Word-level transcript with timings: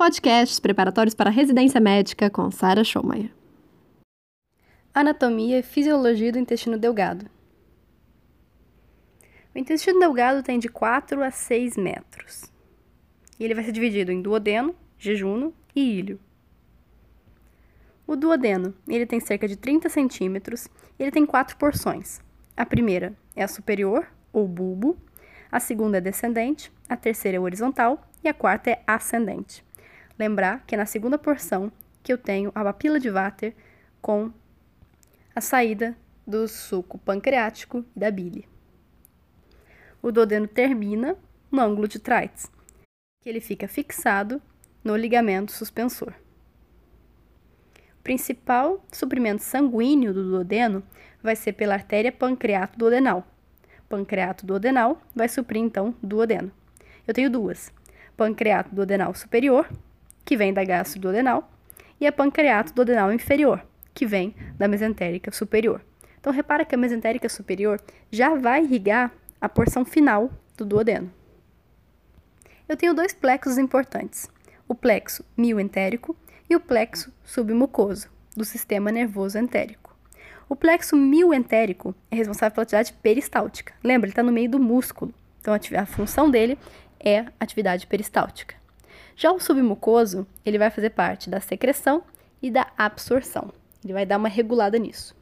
Podcasts 0.00 0.58
preparatórios 0.58 1.14
para 1.14 1.28
residência 1.28 1.78
médica 1.78 2.30
com 2.30 2.50
Sara 2.50 2.82
Schomayer. 2.82 3.30
Anatomia 4.94 5.58
e 5.58 5.62
fisiologia 5.62 6.32
do 6.32 6.38
intestino 6.38 6.78
delgado. 6.78 7.26
O 9.54 9.58
intestino 9.58 10.00
delgado 10.00 10.42
tem 10.42 10.58
de 10.58 10.70
4 10.70 11.22
a 11.22 11.30
6 11.30 11.76
metros. 11.76 12.50
E 13.38 13.44
ele 13.44 13.54
vai 13.54 13.62
ser 13.62 13.72
dividido 13.72 14.10
em 14.10 14.22
duodeno, 14.22 14.74
jejuno 14.98 15.52
e 15.76 15.98
ilho. 15.98 16.18
O 18.06 18.16
duodeno, 18.16 18.74
ele 18.88 19.04
tem 19.04 19.20
cerca 19.20 19.46
de 19.46 19.54
30 19.54 19.90
centímetros 19.90 20.66
e 20.98 21.02
ele 21.02 21.10
tem 21.10 21.26
quatro 21.26 21.58
porções. 21.58 22.22
A 22.56 22.64
primeira 22.64 23.12
é 23.36 23.42
a 23.42 23.48
superior, 23.48 24.10
ou 24.32 24.48
bulbo, 24.48 24.96
a 25.52 25.60
segunda 25.60 25.98
é 25.98 26.00
descendente, 26.00 26.72
a 26.88 26.96
terceira 26.96 27.36
é 27.36 27.40
horizontal 27.40 28.02
e 28.24 28.28
a 28.30 28.32
quarta 28.32 28.70
é 28.70 28.82
ascendente. 28.86 29.62
Lembrar 30.20 30.66
que 30.66 30.74
é 30.74 30.78
na 30.78 30.84
segunda 30.84 31.16
porção 31.16 31.72
que 32.02 32.12
eu 32.12 32.18
tenho 32.18 32.52
a 32.54 32.62
papila 32.62 33.00
de 33.00 33.08
Vater 33.08 33.54
com 34.02 34.30
a 35.34 35.40
saída 35.40 35.96
do 36.26 36.46
suco 36.46 36.98
pancreático 36.98 37.82
e 37.96 38.00
da 38.00 38.10
bile. 38.10 38.46
O 40.02 40.12
duodeno 40.12 40.46
termina 40.46 41.16
no 41.50 41.62
ângulo 41.62 41.88
de 41.88 41.98
Treitz, 41.98 42.52
que 43.22 43.30
ele 43.30 43.40
fica 43.40 43.66
fixado 43.66 44.42
no 44.84 44.94
ligamento 44.94 45.52
suspensor. 45.52 46.12
O 47.98 48.02
principal 48.02 48.84
suprimento 48.92 49.42
sanguíneo 49.42 50.12
do 50.12 50.22
duodeno 50.22 50.82
vai 51.22 51.34
ser 51.34 51.54
pela 51.54 51.72
artéria 51.72 52.12
pancreato 52.12 52.78
duodenal. 52.78 53.26
Pancreato 53.88 54.44
duodenal 54.44 55.00
vai 55.16 55.30
suprir 55.30 55.62
então 55.62 55.94
duodeno. 56.02 56.52
Eu 57.08 57.14
tenho 57.14 57.30
duas: 57.30 57.72
pancreato 58.18 58.74
duodenal 58.74 59.14
superior, 59.14 59.66
que 60.24 60.36
vem 60.36 60.52
da 60.52 60.64
gastro 60.64 61.00
duodenal, 61.00 61.50
e 62.00 62.06
a 62.06 62.12
pancreato 62.12 62.72
duodenal 62.72 63.12
inferior, 63.12 63.64
que 63.94 64.06
vem 64.06 64.34
da 64.56 64.66
mesentérica 64.66 65.30
superior. 65.30 65.82
Então 66.18 66.32
repara 66.32 66.64
que 66.64 66.74
a 66.74 66.78
mesentérica 66.78 67.28
superior 67.28 67.80
já 68.10 68.34
vai 68.34 68.62
irrigar 68.62 69.12
a 69.40 69.48
porção 69.48 69.84
final 69.84 70.30
do 70.56 70.64
duodeno. 70.64 71.12
Eu 72.68 72.76
tenho 72.76 72.94
dois 72.94 73.12
plexos 73.12 73.58
importantes: 73.58 74.30
o 74.68 74.74
plexo 74.74 75.24
mioentérico 75.36 76.16
e 76.48 76.56
o 76.56 76.60
plexo 76.60 77.12
submucoso, 77.24 78.08
do 78.36 78.44
sistema 78.44 78.92
nervoso 78.92 79.38
entérico. 79.38 79.96
O 80.48 80.56
plexo 80.56 80.96
mioentérico 80.96 81.94
é 82.10 82.16
responsável 82.16 82.54
pela 82.54 82.62
atividade 82.62 82.92
peristáltica. 82.94 83.72
Lembra, 83.84 84.06
ele 84.06 84.12
está 84.12 84.22
no 84.22 84.32
meio 84.32 84.50
do 84.50 84.58
músculo. 84.58 85.14
Então, 85.40 85.54
a 85.54 85.86
função 85.86 86.30
dele 86.30 86.58
é 86.98 87.24
atividade 87.38 87.86
peristáltica. 87.86 88.59
Já 89.20 89.30
o 89.30 89.38
submucoso, 89.38 90.26
ele 90.46 90.56
vai 90.56 90.70
fazer 90.70 90.88
parte 90.88 91.28
da 91.28 91.42
secreção 91.42 92.02
e 92.40 92.50
da 92.50 92.68
absorção. 92.78 93.52
Ele 93.84 93.92
vai 93.92 94.06
dar 94.06 94.16
uma 94.16 94.30
regulada 94.30 94.78
nisso. 94.78 95.14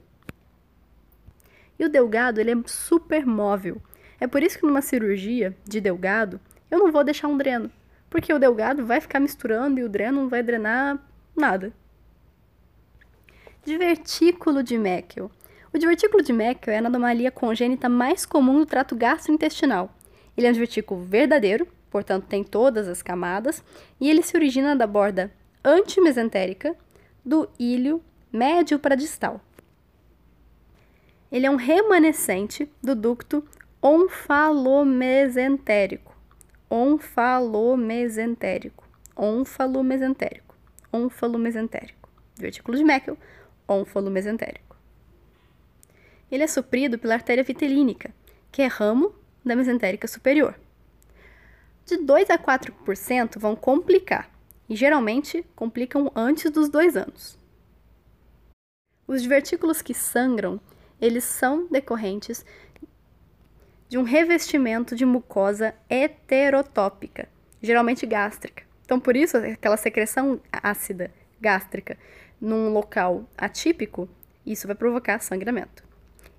E 1.76 1.84
o 1.84 1.88
delgado, 1.88 2.40
ele 2.40 2.52
é 2.52 2.56
super 2.64 3.26
móvel. 3.26 3.82
É 4.20 4.28
por 4.28 4.40
isso 4.40 4.56
que 4.56 4.64
numa 4.64 4.82
cirurgia 4.82 5.56
de 5.64 5.80
delgado, 5.80 6.40
eu 6.70 6.78
não 6.78 6.92
vou 6.92 7.02
deixar 7.02 7.26
um 7.26 7.36
dreno, 7.36 7.72
porque 8.08 8.32
o 8.32 8.38
delgado 8.38 8.86
vai 8.86 9.00
ficar 9.00 9.18
misturando 9.18 9.80
e 9.80 9.82
o 9.82 9.88
dreno 9.88 10.22
não 10.22 10.28
vai 10.28 10.44
drenar 10.44 11.04
Nada. 11.36 11.72
Divertículo 13.64 14.62
de 14.62 14.78
Meckel. 14.78 15.28
O 15.72 15.78
divertículo 15.78 16.22
de 16.22 16.32
Meckel 16.32 16.72
é 16.72 16.76
a 16.78 16.86
anomalia 16.86 17.32
congênita 17.32 17.88
mais 17.88 18.24
comum 18.24 18.60
do 18.60 18.66
trato 18.66 18.94
gastrointestinal. 18.94 19.92
Ele 20.36 20.46
é 20.46 20.50
um 20.50 20.52
divertículo 20.52 21.02
verdadeiro, 21.02 21.66
portanto 21.90 22.26
tem 22.26 22.44
todas 22.44 22.86
as 22.88 23.02
camadas, 23.02 23.64
e 24.00 24.08
ele 24.08 24.22
se 24.22 24.36
origina 24.36 24.76
da 24.76 24.86
borda 24.86 25.32
antimesentérica 25.64 26.76
do 27.24 27.48
ilho 27.58 28.00
médio 28.32 28.78
para 28.78 28.94
distal. 28.94 29.40
Ele 31.30 31.44
é 31.46 31.50
um 31.50 31.56
remanescente 31.56 32.70
do 32.82 32.94
ducto 32.94 33.44
onfalomesentérico. 33.82 36.16
Onfalomesentérico. 36.70 38.86
Onfalomesentérico 39.16 40.48
ônfalo 40.92 41.38
mesentérico. 41.38 42.08
Divertículo 42.34 42.76
de 42.76 42.84
Meckel, 42.84 43.16
ônfalo 43.66 44.10
mesentérico. 44.10 44.76
Ele 46.30 46.42
é 46.42 46.46
suprido 46.46 46.98
pela 46.98 47.14
artéria 47.14 47.44
vitelínica, 47.44 48.12
que 48.50 48.62
é 48.62 48.66
ramo 48.66 49.14
da 49.44 49.56
mesentérica 49.56 50.06
superior. 50.06 50.58
De 51.88 51.96
2 51.96 52.28
a 52.28 52.38
4% 52.38 53.38
vão 53.38 53.56
complicar, 53.56 54.30
e 54.68 54.76
geralmente 54.76 55.42
complicam 55.56 56.12
antes 56.14 56.50
dos 56.50 56.68
dois 56.68 56.98
anos. 56.98 57.38
Os 59.06 59.22
divertículos 59.22 59.80
que 59.80 59.94
sangram, 59.94 60.60
eles 61.00 61.24
são 61.24 61.66
decorrentes 61.66 62.44
de 63.88 63.96
um 63.96 64.02
revestimento 64.02 64.94
de 64.94 65.06
mucosa 65.06 65.74
heterotópica, 65.88 67.26
geralmente 67.62 68.04
gástrica, 68.04 68.68
então, 68.84 69.00
por 69.00 69.16
isso, 69.16 69.38
aquela 69.38 69.78
secreção 69.78 70.42
ácida 70.52 71.10
gástrica 71.40 71.96
num 72.38 72.70
local 72.70 73.26
atípico, 73.34 74.06
isso 74.44 74.66
vai 74.66 74.76
provocar 74.76 75.20
sangramento. 75.20 75.87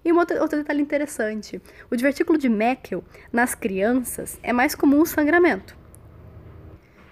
E 0.04 0.12
um 0.12 0.18
outro, 0.18 0.40
outro 0.42 0.58
detalhe 0.58 0.82
interessante: 0.82 1.62
o 1.90 1.96
divertículo 1.96 2.38
de 2.38 2.50
Meckel 2.50 3.04
nas 3.32 3.56
crianças 3.56 4.40
é 4.42 4.54
mais 4.54 4.76
comum 4.76 5.02
o 5.02 5.06
sangramento, 5.06 5.78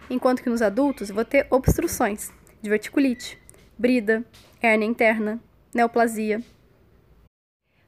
enquanto 0.09 0.41
que 0.41 0.49
nos 0.49 0.61
adultos 0.61 1.09
vou 1.09 1.25
ter 1.25 1.47
obstruções, 1.49 2.31
diverticulite, 2.61 3.37
brida, 3.77 4.23
hérnia 4.61 4.87
interna, 4.87 5.39
neoplasia, 5.73 6.41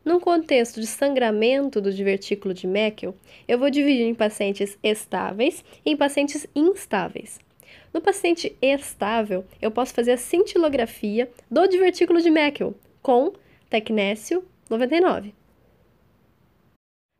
num 0.10 0.20
contexto 0.20 0.80
de 0.80 0.88
sangramento 0.88 1.80
do 1.80 1.94
divertículo 1.94 2.52
de 2.52 2.66
Meckel, 2.66 3.16
eu 3.48 3.60
vou 3.60 3.70
dividir 3.70 4.08
em 4.08 4.16
pacientes 4.16 4.76
estáveis 4.82 5.64
e 5.86 5.92
em 5.92 5.96
pacientes 5.96 6.48
instáveis. 6.56 7.40
No 7.94 8.02
paciente 8.02 8.58
estável, 8.62 9.46
eu 9.62 9.70
posso 9.70 9.94
fazer 9.94 10.14
a 10.14 10.18
cintilografia 10.18 11.30
do 11.52 11.68
divertículo 11.68 12.22
de 12.22 12.32
Meckel 12.32 12.74
com 13.02 13.34
tecnécio 13.70 14.44
99. 14.70 15.34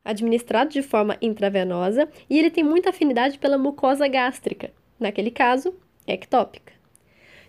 Administrado 0.04 0.70
de 0.70 0.82
forma 0.82 1.18
intravenosa 1.20 2.08
e 2.28 2.38
ele 2.38 2.50
tem 2.50 2.64
muita 2.64 2.90
afinidade 2.90 3.38
pela 3.38 3.58
mucosa 3.58 4.08
gástrica, 4.08 4.72
naquele 4.98 5.30
caso, 5.30 5.74
ectópica. 6.06 6.72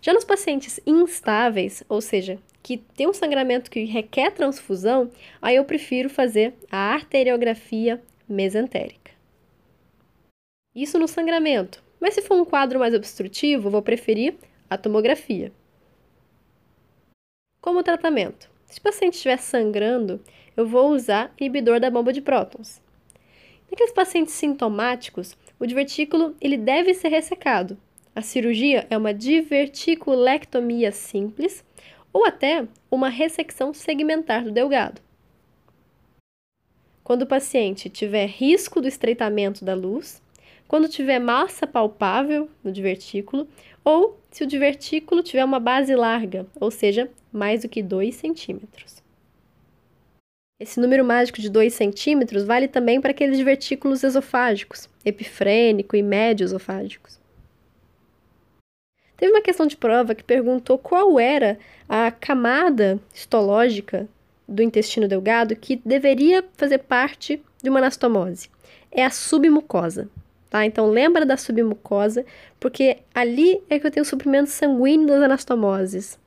Já 0.01 0.13
nos 0.13 0.25
pacientes 0.25 0.79
instáveis, 0.85 1.83
ou 1.87 2.01
seja, 2.01 2.39
que 2.61 2.77
tem 2.77 3.07
um 3.07 3.13
sangramento 3.13 3.71
que 3.71 3.83
requer 3.85 4.31
transfusão, 4.31 5.09
aí 5.41 5.55
eu 5.55 5.65
prefiro 5.65 6.09
fazer 6.09 6.53
a 6.71 6.93
arteriografia 6.93 8.01
mesentérica. 8.27 9.11
Isso 10.75 10.99
no 10.99 11.07
sangramento, 11.07 11.83
mas 11.99 12.13
se 12.13 12.21
for 12.21 12.35
um 12.35 12.45
quadro 12.45 12.79
mais 12.79 12.93
obstrutivo, 12.93 13.69
vou 13.69 13.81
preferir 13.81 14.35
a 14.69 14.77
tomografia. 14.77 15.51
Como 17.61 17.83
tratamento? 17.83 18.50
Se 18.71 18.79
o 18.79 18.81
paciente 18.81 19.15
estiver 19.15 19.37
sangrando, 19.37 20.19
eu 20.55 20.65
vou 20.65 20.91
usar 20.91 21.31
inibidor 21.37 21.79
da 21.79 21.91
bomba 21.91 22.11
de 22.11 22.21
prótons. 22.21 22.81
Naqueles 23.69 23.91
pacientes 23.91 24.33
sintomáticos, 24.33 25.37
o 25.59 25.67
divertículo 25.67 26.35
ele 26.41 26.57
deve 26.57 26.93
ser 26.93 27.09
ressecado, 27.09 27.77
a 28.15 28.21
cirurgia 28.21 28.87
é 28.89 28.97
uma 28.97 29.13
diverticulectomia 29.13 30.91
simples 30.91 31.63
ou 32.13 32.25
até 32.25 32.65
uma 32.89 33.07
ressecção 33.09 33.73
segmentar 33.73 34.43
do 34.43 34.51
delgado. 34.51 35.01
Quando 37.03 37.21
o 37.23 37.27
paciente 37.27 37.89
tiver 37.89 38.25
risco 38.25 38.81
do 38.81 38.87
estreitamento 38.87 39.63
da 39.63 39.73
luz, 39.73 40.21
quando 40.65 40.87
tiver 40.87 41.19
massa 41.19 41.67
palpável 41.67 42.49
no 42.63 42.71
divertículo 42.71 43.47
ou 43.83 44.17
se 44.29 44.43
o 44.45 44.47
divertículo 44.47 45.21
tiver 45.21 45.43
uma 45.43 45.59
base 45.59 45.93
larga, 45.93 46.45
ou 46.59 46.71
seja, 46.71 47.09
mais 47.31 47.61
do 47.61 47.69
que 47.69 47.81
2 47.81 48.15
centímetros. 48.15 49.01
Esse 50.59 50.79
número 50.79 51.03
mágico 51.03 51.41
de 51.41 51.49
2 51.49 51.73
centímetros 51.73 52.43
vale 52.43 52.67
também 52.67 53.01
para 53.01 53.11
aqueles 53.11 53.37
divertículos 53.37 54.03
esofágicos, 54.03 54.87
epifrênico 55.03 55.95
e 55.95 56.03
médio 56.03 56.43
esofágicos. 56.43 57.19
Teve 59.17 59.31
uma 59.31 59.41
questão 59.41 59.67
de 59.67 59.77
prova 59.77 60.15
que 60.15 60.23
perguntou 60.23 60.77
qual 60.77 61.19
era 61.19 61.57
a 61.87 62.11
camada 62.11 62.99
histológica 63.13 64.07
do 64.47 64.61
intestino 64.61 65.07
delgado 65.07 65.55
que 65.55 65.81
deveria 65.85 66.43
fazer 66.57 66.79
parte 66.79 67.41
de 67.61 67.69
uma 67.69 67.79
anastomose. 67.79 68.49
É 68.91 69.03
a 69.03 69.09
submucosa. 69.09 70.09
Tá? 70.49 70.65
Então 70.65 70.89
lembra 70.89 71.25
da 71.25 71.37
submucosa, 71.37 72.25
porque 72.59 72.97
ali 73.15 73.63
é 73.69 73.79
que 73.79 73.87
eu 73.87 73.91
tenho 73.91 74.03
o 74.03 74.07
suprimento 74.07 74.49
sanguíneo 74.49 75.07
das 75.07 75.23
anastomoses. 75.23 76.19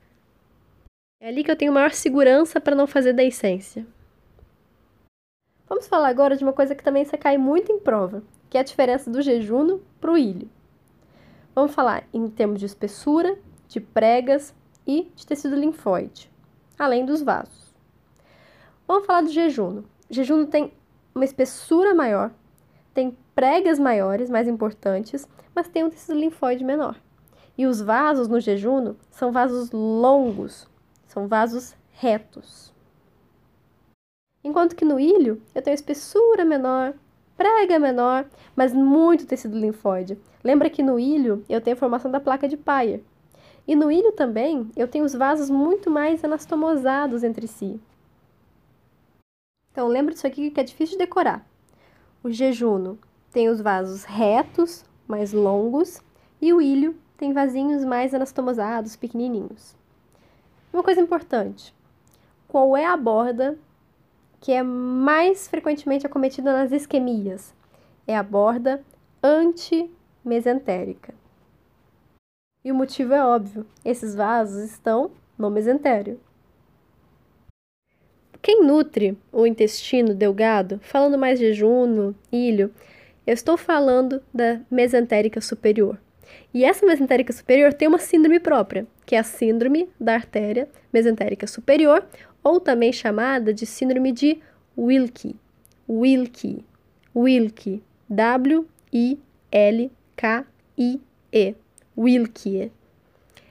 É 1.19 1.29
ali 1.29 1.43
que 1.43 1.51
eu 1.51 1.55
tenho 1.55 1.71
maior 1.71 1.91
segurança 1.91 2.59
para 2.59 2.75
não 2.75 2.85
fazer 2.85 3.13
deiscência. 3.13 3.87
Vamos 5.67 5.87
falar 5.87 6.09
agora 6.09 6.35
de 6.35 6.43
uma 6.43 6.53
coisa 6.53 6.75
que 6.75 6.83
também 6.83 7.05
você 7.05 7.17
cai 7.17 7.37
muito 7.37 7.71
em 7.71 7.79
prova, 7.79 8.21
que 8.49 8.57
é 8.57 8.61
a 8.61 8.63
diferença 8.63 9.09
do 9.09 9.21
jejuno 9.21 9.81
para 9.99 10.11
o 10.11 10.17
ilho. 10.17 10.49
Vamos 11.55 11.73
falar 11.73 12.03
em 12.13 12.29
termos 12.29 12.59
de 12.59 12.65
espessura, 12.65 13.37
de 13.67 13.79
pregas 13.79 14.53
e 14.85 15.09
de 15.15 15.25
tecido 15.25 15.55
linfóide, 15.55 16.29
além 16.77 17.05
dos 17.05 17.21
vasos. 17.21 17.73
Vamos 18.85 19.05
falar 19.05 19.21
do 19.21 19.31
jejum. 19.31 19.83
O 20.09 20.13
jejum 20.13 20.45
tem 20.45 20.73
uma 21.15 21.25
espessura 21.25 21.95
maior, 21.95 22.29
tem 22.93 23.17
pregas 23.33 23.79
maiores, 23.79 24.29
mais 24.29 24.47
importantes, 24.47 25.27
mas 25.55 25.69
tem 25.69 25.83
um 25.83 25.89
tecido 25.89 26.19
linfóide 26.19 26.63
menor. 26.63 26.97
E 27.57 27.65
os 27.65 27.81
vasos 27.81 28.27
no 28.27 28.39
jejum 28.39 28.95
são 29.09 29.31
vasos 29.31 29.71
longos, 29.71 30.67
são 31.15 31.29
vasos 31.29 31.73
retos. 31.93 32.73
Enquanto 34.43 34.75
que 34.75 34.83
no 34.83 34.99
ilho 34.99 35.41
eu 35.55 35.61
tenho 35.61 35.73
espessura 35.73 36.43
menor, 36.43 36.93
prega 37.37 37.79
menor, 37.79 38.29
mas 38.53 38.73
muito 38.73 39.25
tecido 39.25 39.57
linfóide. 39.57 40.19
Lembra 40.43 40.69
que 40.69 40.83
no 40.83 40.99
ilho 40.99 41.41
eu 41.47 41.61
tenho 41.61 41.77
a 41.77 41.79
formação 41.79 42.11
da 42.11 42.19
placa 42.19 42.49
de 42.49 42.57
Peyer. 42.57 43.01
E 43.65 43.77
no 43.77 43.89
ilho 43.89 44.11
também 44.11 44.69
eu 44.75 44.89
tenho 44.89 45.05
os 45.05 45.13
vasos 45.13 45.49
muito 45.49 45.89
mais 45.89 46.21
anastomosados 46.21 47.23
entre 47.23 47.47
si. 47.47 47.79
Então 49.71 49.87
lembra 49.87 50.13
disso 50.13 50.27
aqui 50.27 50.51
que 50.51 50.59
é 50.59 50.63
difícil 50.63 50.97
de 50.97 51.05
decorar. 51.05 51.47
O 52.21 52.29
jejuno 52.29 52.99
tem 53.31 53.47
os 53.47 53.61
vasos 53.61 54.03
retos, 54.03 54.83
mais 55.07 55.31
longos, 55.31 56.01
e 56.41 56.51
o 56.51 56.61
ilho 56.61 56.93
tem 57.15 57.31
vasinhos 57.31 57.85
mais 57.85 58.13
anastomosados, 58.13 58.97
pequenininhos. 58.97 59.77
Uma 60.75 60.83
coisa 60.83 60.99
importante: 60.99 61.73
qual 62.49 62.75
é 62.75 62.85
a 62.85 62.97
borda 62.97 63.57
que 64.41 64.51
é 64.51 64.61
mais 64.61 65.47
frequentemente 65.47 66.05
acometida 66.05 66.51
nas 66.51 66.73
isquemias? 66.73 67.55
É 68.05 68.13
a 68.13 68.21
borda 68.21 68.83
antimesentérica. 69.23 71.13
E 72.61 72.73
o 72.73 72.75
motivo 72.75 73.13
é 73.13 73.23
óbvio: 73.23 73.65
esses 73.85 74.15
vasos 74.15 74.65
estão 74.65 75.11
no 75.37 75.49
mesentério. 75.49 76.19
Quem 78.41 78.61
nutre 78.61 79.17
o 79.31 79.47
intestino 79.47 80.13
delgado, 80.13 80.81
falando 80.83 81.17
mais 81.17 81.39
de 81.39 81.53
jejum, 81.53 82.13
ilho, 82.29 82.69
eu 83.25 83.33
estou 83.33 83.55
falando 83.55 84.21
da 84.33 84.59
mesentérica 84.69 85.39
superior. 85.39 85.97
E 86.53 86.65
essa 86.65 86.85
mesentérica 86.85 87.31
superior 87.31 87.73
tem 87.73 87.87
uma 87.87 87.97
síndrome 87.97 88.41
própria, 88.41 88.85
que 89.05 89.15
é 89.15 89.19
a 89.19 89.23
síndrome 89.23 89.89
da 89.99 90.13
artéria 90.13 90.67
mesentérica 90.91 91.45
superior, 91.47 92.05
ou 92.43 92.59
também 92.59 92.91
chamada 92.91 93.53
de 93.53 93.65
síndrome 93.65 94.11
de 94.11 94.39
Wilkie. 94.77 95.35
Wilkie. 95.89 96.65
Wilkie. 97.15 97.83
W-I-L-K-I-E. 98.09 99.25
Wilkie. 101.97 102.71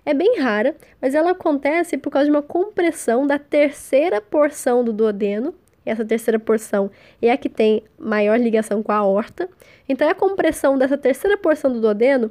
É 0.07 0.13
bem 0.13 0.39
rara, 0.39 0.77
mas 1.01 1.15
ela 1.15 1.31
acontece 1.31 1.97
por 1.97 2.11
causa 2.11 2.27
de 2.27 2.31
uma 2.31 2.43
compressão 2.43 3.27
da 3.27 3.39
terceira 3.39 4.21
porção 4.21 4.85
do 4.85 4.93
duodeno. 4.93 5.55
Essa 5.85 6.05
terceira 6.05 6.39
porção 6.39 6.91
é 7.21 7.31
a 7.31 7.37
que 7.37 7.49
tem 7.49 7.83
maior 7.99 8.39
ligação 8.39 8.83
com 8.83 8.93
a 8.93 8.97
aorta. 8.97 9.49
Então, 9.89 10.07
é 10.07 10.11
a 10.11 10.15
compressão 10.15 10.77
dessa 10.77 10.97
terceira 10.97 11.39
porção 11.39 11.73
do 11.73 11.81
duodeno 11.81 12.31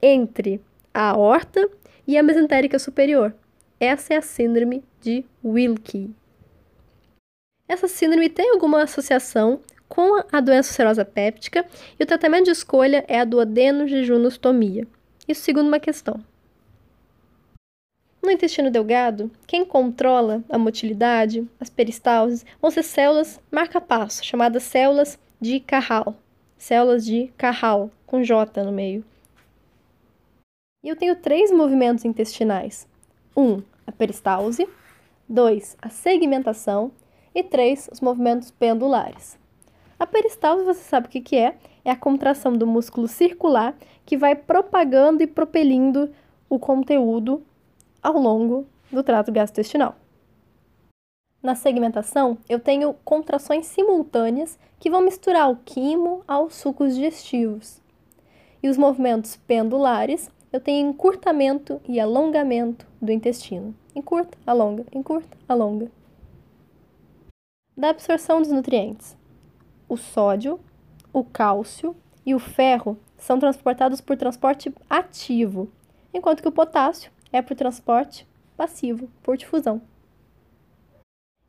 entre 0.00 0.60
a 0.92 1.10
aorta 1.10 1.68
e 2.06 2.16
a 2.18 2.22
mesentérica 2.22 2.78
superior. 2.78 3.34
Essa 3.78 4.14
é 4.14 4.16
a 4.16 4.22
síndrome 4.22 4.84
de 5.00 5.24
Wilkie. 5.44 6.14
Essa 7.68 7.88
síndrome 7.88 8.28
tem 8.28 8.50
alguma 8.50 8.82
associação 8.82 9.60
com 9.88 10.22
a 10.30 10.40
doença 10.40 10.70
ulcerosa 10.70 11.04
péptica 11.04 11.64
e 11.98 12.02
o 12.02 12.06
tratamento 12.06 12.46
de 12.46 12.50
escolha 12.50 13.04
é 13.08 13.20
a 13.20 13.24
duodeno-jejunostomia. 13.24 14.86
Isso 15.26 15.42
segundo 15.42 15.68
uma 15.68 15.80
questão. 15.80 16.20
No 18.22 18.30
intestino 18.30 18.70
delgado, 18.70 19.30
quem 19.46 19.64
controla 19.64 20.44
a 20.48 20.58
motilidade, 20.58 21.48
as 21.58 21.70
peristalses, 21.70 22.44
vão 22.60 22.70
ser 22.70 22.82
células 22.82 23.40
marca-passo, 23.50 24.24
chamadas 24.24 24.62
células 24.62 25.18
de 25.40 25.58
Carral. 25.58 26.14
Células 26.58 27.04
de 27.04 27.32
Carral, 27.38 27.90
com 28.06 28.22
J 28.22 28.62
no 28.62 28.72
meio. 28.72 29.04
E 30.82 30.88
eu 30.88 30.96
tenho 30.96 31.14
três 31.14 31.52
movimentos 31.52 32.04
intestinais. 32.04 32.88
Um, 33.36 33.62
a 33.86 33.92
peristalse. 33.92 34.66
Dois, 35.28 35.76
a 35.80 35.90
segmentação. 35.90 36.90
E 37.34 37.42
três, 37.42 37.88
os 37.92 38.00
movimentos 38.00 38.50
pendulares. 38.50 39.38
A 39.98 40.06
peristalse, 40.06 40.64
você 40.64 40.80
sabe 40.80 41.06
o 41.06 41.10
que, 41.10 41.20
que 41.20 41.36
é? 41.36 41.58
É 41.84 41.90
a 41.90 41.96
contração 41.96 42.54
do 42.54 42.66
músculo 42.66 43.06
circular 43.06 43.76
que 44.06 44.16
vai 44.16 44.34
propagando 44.34 45.22
e 45.22 45.26
propelindo 45.26 46.10
o 46.48 46.58
conteúdo 46.58 47.42
ao 48.02 48.14
longo 48.14 48.66
do 48.90 49.02
trato 49.02 49.30
gastrointestinal. 49.30 49.94
Na 51.42 51.54
segmentação, 51.54 52.38
eu 52.48 52.58
tenho 52.58 52.94
contrações 53.04 53.66
simultâneas 53.66 54.58
que 54.78 54.90
vão 54.90 55.02
misturar 55.02 55.50
o 55.50 55.56
quimo 55.56 56.22
aos 56.26 56.54
sucos 56.54 56.94
digestivos. 56.94 57.80
E 58.62 58.68
os 58.68 58.76
movimentos 58.76 59.36
pendulares, 59.36 60.30
eu 60.52 60.60
tenho 60.60 60.88
encurtamento 60.88 61.80
e 61.88 62.00
alongamento 62.00 62.86
do 63.00 63.12
intestino. 63.12 63.74
Encurta, 63.94 64.36
alonga, 64.46 64.84
encurta, 64.92 65.36
alonga. 65.48 65.90
Da 67.76 67.90
absorção 67.90 68.42
dos 68.42 68.50
nutrientes. 68.50 69.16
O 69.88 69.96
sódio, 69.96 70.58
o 71.12 71.24
cálcio 71.24 71.96
e 72.26 72.34
o 72.34 72.38
ferro 72.38 72.98
são 73.16 73.38
transportados 73.38 74.00
por 74.00 74.16
transporte 74.16 74.72
ativo, 74.88 75.70
enquanto 76.12 76.42
que 76.42 76.48
o 76.48 76.52
potássio 76.52 77.12
é 77.32 77.40
por 77.40 77.56
transporte 77.56 78.26
passivo, 78.56 79.08
por 79.22 79.36
difusão. 79.36 79.80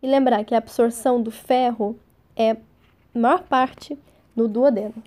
E 0.02 0.08
lembrar 0.08 0.44
que 0.44 0.56
a 0.56 0.58
absorção 0.58 1.22
do 1.22 1.32
ferro 1.32 2.00
é 2.36 2.58
maior 3.14 3.44
parte 3.44 3.98
no 4.36 4.48
duodeno. 4.48 5.04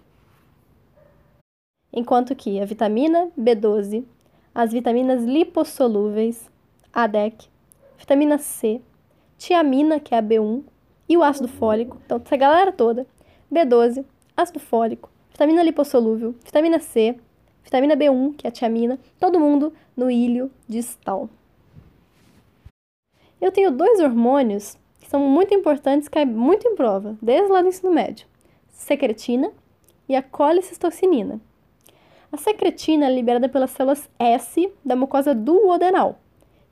Enquanto 1.97 2.35
que 2.35 2.61
a 2.61 2.65
vitamina 2.65 3.31
B12, 3.39 4.05
as 4.53 4.73
vitaminas 4.73 5.23
lipossolúveis, 5.23 6.51
a 6.93 7.07
DEC, 7.07 7.49
vitamina 7.97 8.37
C, 8.37 8.81
tiamina, 9.39 10.01
que 10.01 10.13
é 10.13 10.19
a 10.19 10.23
B1, 10.23 10.65
e 11.09 11.17
o 11.17 11.23
ácido 11.23 11.47
fólico, 11.47 11.97
então 12.05 12.21
essa 12.25 12.37
galera 12.37 12.73
toda, 12.73 13.07
B12, 13.53 14.05
ácido 14.37 14.59
fólico, 14.59 15.09
vitamina 15.31 15.63
lipossolúvel, 15.63 16.35
vitamina 16.45 16.81
C, 16.81 17.17
vitamina 17.63 17.97
B1, 17.97 18.35
que 18.39 18.47
é 18.47 18.49
a 18.49 18.53
tiamina, 18.53 18.99
todo 19.21 19.39
mundo 19.39 19.73
no 19.97 20.11
ilho 20.11 20.51
distal. 20.69 21.29
Eu 23.41 23.53
tenho 23.53 23.71
dois 23.71 24.01
hormônios 24.01 24.77
que 24.99 25.09
são 25.09 25.21
muito 25.21 25.55
importantes, 25.55 26.09
caem 26.09 26.27
muito 26.27 26.67
em 26.67 26.75
prova, 26.75 27.17
desde 27.23 27.53
lá 27.53 27.63
do 27.63 27.69
ensino 27.69 27.93
médio: 27.93 28.27
secretina 28.71 29.53
e 30.09 30.17
a 30.17 30.23
colicistocinina. 30.23 31.41
A 32.35 32.37
secretina 32.37 33.07
é 33.07 33.15
liberada 33.15 33.49
pelas 33.49 33.71
células 33.71 34.11
S 34.19 34.69
da 34.85 34.97
mucosa 34.97 35.33
duodenal 35.33 36.19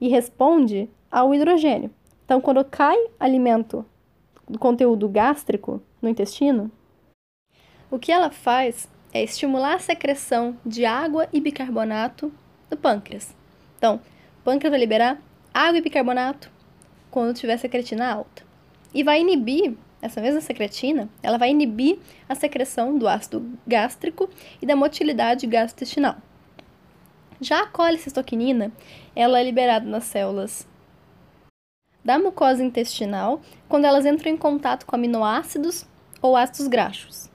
e 0.01 0.09
responde 0.09 0.91
ao 1.09 1.33
hidrogênio. 1.33 1.89
Então, 2.25 2.41
quando 2.41 2.65
cai 2.65 2.97
alimento 3.21 3.87
do 4.49 4.59
conteúdo 4.59 5.09
gástrico 5.09 5.81
no 6.03 6.09
intestino, 6.09 6.69
o 7.89 7.97
que 7.97 8.11
ela 8.11 8.29
faz 8.29 8.89
é 9.15 9.23
estimular 9.23 9.77
a 9.77 9.79
secreção 9.79 10.59
de 10.67 10.85
água 10.85 11.29
e 11.33 11.41
bicarbonato 11.41 12.33
do 12.69 12.77
pâncreas. 12.77 13.33
Então, 13.79 14.01
o 14.41 14.43
pâncreas 14.43 14.73
vai 14.73 14.81
liberar 14.81 15.23
água 15.55 15.79
e 15.79 15.83
bicarbonato 15.83 16.51
quando 17.09 17.37
tiver 17.37 17.57
secretina 17.57 18.13
alta. 18.13 18.43
E 18.93 19.05
vai 19.05 19.21
inibir, 19.21 19.77
essa 20.03 20.21
mesma 20.21 20.41
secretina, 20.41 21.09
ela 21.23 21.39
vai 21.39 21.51
inibir 21.51 21.99
a 22.29 22.35
secreção 22.35 22.99
do 22.99 23.07
ácido 23.07 23.49
gástrico 23.65 24.29
e 24.61 24.67
da 24.67 24.75
motilidade 24.75 25.47
gastrointestinal. 25.47 26.17
Já 27.41 27.63
a 27.63 27.67
colicistoquinina, 27.67 28.73
ela 29.15 29.41
é 29.41 29.45
liberada 29.45 29.89
nas 29.89 30.05
células 30.05 30.67
da 32.05 32.19
mucosa 32.19 32.65
intestinal 32.65 33.41
quando 33.69 33.85
elas 33.85 34.05
entram 34.05 34.33
em 34.33 34.37
contato 34.37 34.85
com 34.85 34.97
aminoácidos 34.97 35.87
ou 36.21 36.37
ácidos 36.37 36.67
graxos. 36.67 37.31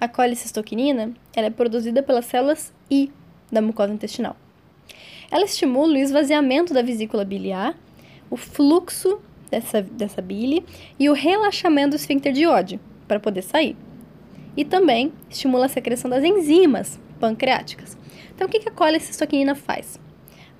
A 0.00 0.08
colicistoquinina 0.08 1.12
ela 1.34 1.46
é 1.46 1.50
produzida 1.50 2.02
pelas 2.02 2.26
células 2.26 2.72
I 2.90 3.12
da 3.50 3.62
mucosa 3.62 3.92
intestinal. 3.92 4.36
Ela 5.30 5.44
estimula 5.44 5.92
o 5.92 5.96
esvaziamento 5.96 6.74
da 6.74 6.82
vesícula 6.82 7.24
biliar, 7.24 7.76
o 8.28 8.36
fluxo 8.36 9.20
dessa, 9.50 9.82
dessa 9.82 10.22
bile 10.22 10.64
e 10.98 11.08
o 11.08 11.12
relaxamento 11.12 11.90
do 11.90 11.96
esfíncter 11.96 12.32
de 12.32 12.46
Oddi 12.46 12.80
para 13.06 13.20
poder 13.20 13.42
sair. 13.42 13.76
E 14.56 14.64
também 14.64 15.12
estimula 15.28 15.66
a 15.66 15.68
secreção 15.68 16.10
das 16.10 16.24
enzimas 16.24 17.00
pancreáticas. 17.18 17.96
Então, 18.34 18.46
o 18.46 18.50
que 18.50 18.68
a 18.68 18.72
colicistoquinina 18.72 19.54
faz? 19.54 20.00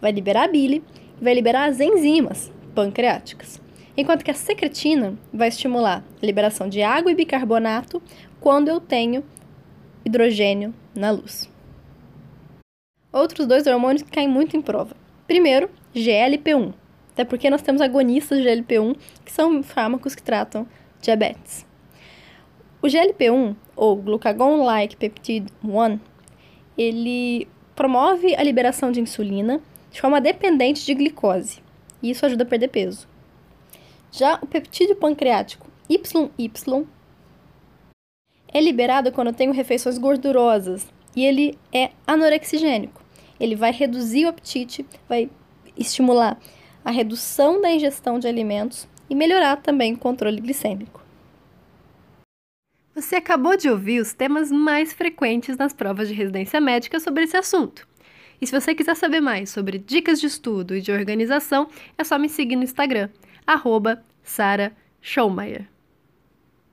Vai 0.00 0.12
liberar 0.12 0.44
a 0.44 0.49
bile 0.49 0.82
e 1.20 1.25
vai 1.25 1.35
liberar 1.35 1.68
as 1.68 1.80
enzimas 1.80 2.52
pancreáticas. 2.75 3.61
Enquanto 3.97 4.25
que 4.25 4.30
a 4.30 4.35
secretina 4.35 5.18
vai 5.32 5.49
estimular 5.49 6.04
a 6.23 6.26
liberação 6.26 6.68
de 6.68 6.82
água 6.82 7.11
e 7.11 7.14
bicarbonato 7.14 8.02
quando 8.40 8.68
eu 8.68 8.80
tenho 8.80 9.25
hidrogênio 10.04 10.75
na 10.94 11.11
luz. 11.11 11.50
Outros 13.12 13.47
dois 13.47 13.66
hormônios 13.66 14.02
que 14.02 14.11
caem 14.11 14.28
muito 14.28 14.56
em 14.56 14.62
prova. 14.62 14.97
Primeiro, 15.26 15.68
GLP-1. 15.94 16.73
Até 17.12 17.25
porque 17.25 17.50
nós 17.50 17.62
temos 17.62 17.81
agonistas 17.81 18.38
de 18.38 18.45
GLP-1, 18.45 18.97
que 19.25 19.33
são 19.33 19.62
fármacos 19.62 20.14
que 20.14 20.23
tratam 20.23 20.67
diabetes. 21.00 21.67
O 22.83 22.87
GLP-1, 22.87 23.57
ou 23.76 23.97
Glucagon-like 23.97 24.97
Peptide 24.97 25.52
1, 25.62 25.99
ele 26.79 27.47
promove 27.75 28.35
a 28.35 28.43
liberação 28.43 28.90
de 28.90 29.00
insulina 29.00 29.61
de 29.90 30.00
forma 30.00 30.21
dependente 30.21 30.85
de 30.87 30.95
glicose, 30.95 31.61
e 32.02 32.11
isso 32.11 32.25
ajuda 32.25 32.45
a 32.45 32.47
perder 32.47 32.69
peso. 32.69 33.09
Já 34.12 34.38
o 34.40 34.47
peptídeo 34.47 34.97
pancreático 34.97 35.71
YY 35.88 36.87
é 38.52 38.61
liberado 38.61 39.12
quando 39.12 39.29
eu 39.29 39.35
tenho 39.35 39.52
refeições 39.52 39.99
gordurosas 39.99 40.87
e 41.14 41.25
ele 41.25 41.59
é 41.73 41.90
anorexigênico. 42.07 43.02
Ele 43.38 43.57
vai 43.57 43.73
reduzir 43.73 44.26
o 44.26 44.29
apetite, 44.29 44.87
vai 45.09 45.31
estimular 45.76 46.38
a 46.84 46.90
redução 46.90 47.60
da 47.60 47.70
ingestão 47.70 48.18
de 48.18 48.26
alimentos 48.26 48.88
e 49.08 49.14
melhorar 49.14 49.56
também 49.56 49.94
o 49.94 49.99
controle 49.99 50.40
glicêmico. 50.40 51.00
Você 52.94 53.16
acabou 53.16 53.56
de 53.56 53.68
ouvir 53.68 54.00
os 54.00 54.12
temas 54.12 54.50
mais 54.50 54.92
frequentes 54.92 55.56
nas 55.56 55.72
provas 55.72 56.08
de 56.08 56.14
residência 56.14 56.60
médica 56.60 57.00
sobre 57.00 57.25
esse 57.25 57.37
assunto. 57.37 57.88
E 58.40 58.46
se 58.46 58.58
você 58.58 58.75
quiser 58.75 58.96
saber 58.96 59.20
mais 59.20 59.50
sobre 59.50 59.78
dicas 59.78 60.20
de 60.20 60.26
estudo 60.26 60.75
e 60.75 60.80
de 60.80 60.90
organização, 60.92 61.68
é 61.96 62.04
só 62.04 62.18
me 62.18 62.28
seguir 62.28 62.56
no 62.56 62.64
Instagram, 62.64 63.08
arroba 63.46 64.02
Sara. 64.22 64.72